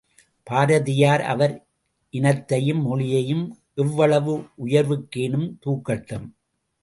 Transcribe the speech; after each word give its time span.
பாரதியார் 0.47 1.21
அவர் 1.21 1.53
இனத்தையும் 2.13 2.81
மொழியையும் 2.81 3.43
எவ்வளவு 3.75 4.33
உயர்வுக்கேனும் 4.65 5.47
தூக்கட்டும். 5.65 6.27